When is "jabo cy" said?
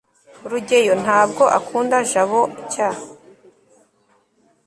2.11-2.79